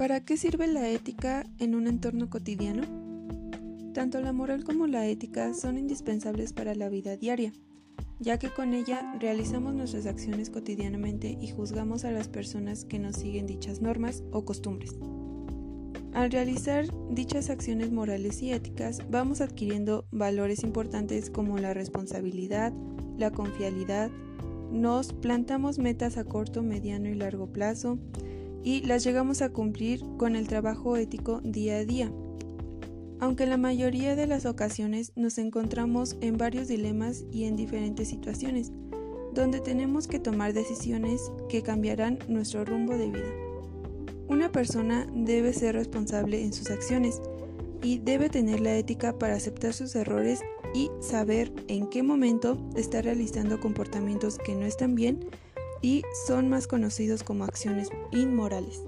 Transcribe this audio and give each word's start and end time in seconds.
¿Para 0.00 0.24
qué 0.24 0.38
sirve 0.38 0.66
la 0.66 0.88
ética 0.88 1.44
en 1.58 1.74
un 1.74 1.86
entorno 1.86 2.30
cotidiano? 2.30 2.84
Tanto 3.92 4.18
la 4.22 4.32
moral 4.32 4.64
como 4.64 4.86
la 4.86 5.06
ética 5.06 5.52
son 5.52 5.76
indispensables 5.76 6.54
para 6.54 6.74
la 6.74 6.88
vida 6.88 7.18
diaria, 7.18 7.52
ya 8.18 8.38
que 8.38 8.48
con 8.48 8.72
ella 8.72 9.14
realizamos 9.20 9.74
nuestras 9.74 10.06
acciones 10.06 10.48
cotidianamente 10.48 11.36
y 11.38 11.48
juzgamos 11.48 12.06
a 12.06 12.12
las 12.12 12.28
personas 12.28 12.86
que 12.86 12.98
nos 12.98 13.16
siguen 13.16 13.46
dichas 13.46 13.82
normas 13.82 14.24
o 14.32 14.46
costumbres. 14.46 14.96
Al 16.14 16.30
realizar 16.30 16.86
dichas 17.10 17.50
acciones 17.50 17.92
morales 17.92 18.40
y 18.40 18.52
éticas, 18.52 19.02
vamos 19.10 19.42
adquiriendo 19.42 20.06
valores 20.12 20.62
importantes 20.62 21.28
como 21.28 21.58
la 21.58 21.74
responsabilidad, 21.74 22.72
la 23.18 23.32
confiabilidad, 23.32 24.10
nos 24.72 25.12
plantamos 25.12 25.78
metas 25.78 26.16
a 26.16 26.24
corto, 26.24 26.62
mediano 26.62 27.10
y 27.10 27.14
largo 27.16 27.52
plazo 27.52 27.98
y 28.62 28.82
las 28.82 29.04
llegamos 29.04 29.42
a 29.42 29.50
cumplir 29.50 30.02
con 30.18 30.36
el 30.36 30.48
trabajo 30.48 30.96
ético 30.96 31.40
día 31.42 31.76
a 31.76 31.84
día. 31.84 32.12
Aunque 33.18 33.46
la 33.46 33.56
mayoría 33.56 34.16
de 34.16 34.26
las 34.26 34.46
ocasiones 34.46 35.12
nos 35.14 35.38
encontramos 35.38 36.16
en 36.20 36.38
varios 36.38 36.68
dilemas 36.68 37.24
y 37.30 37.44
en 37.44 37.56
diferentes 37.56 38.08
situaciones, 38.08 38.72
donde 39.34 39.60
tenemos 39.60 40.08
que 40.08 40.18
tomar 40.18 40.52
decisiones 40.52 41.30
que 41.48 41.62
cambiarán 41.62 42.18
nuestro 42.28 42.64
rumbo 42.64 42.96
de 42.96 43.10
vida. 43.10 43.30
Una 44.28 44.50
persona 44.50 45.06
debe 45.14 45.52
ser 45.52 45.74
responsable 45.74 46.42
en 46.42 46.52
sus 46.52 46.70
acciones 46.70 47.20
y 47.82 47.98
debe 47.98 48.28
tener 48.28 48.60
la 48.60 48.76
ética 48.76 49.18
para 49.18 49.34
aceptar 49.34 49.72
sus 49.72 49.94
errores 49.96 50.40
y 50.74 50.90
saber 51.00 51.52
en 51.68 51.88
qué 51.88 52.02
momento 52.02 52.56
está 52.76 53.02
realizando 53.02 53.60
comportamientos 53.60 54.38
que 54.38 54.54
no 54.54 54.66
están 54.66 54.94
bien 54.94 55.26
y 55.82 56.02
son 56.26 56.48
más 56.48 56.66
conocidos 56.66 57.22
como 57.22 57.44
acciones 57.44 57.88
inmorales. 58.12 58.82